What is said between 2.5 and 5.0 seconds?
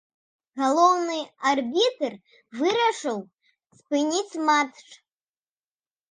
вырашыў спыніць матч.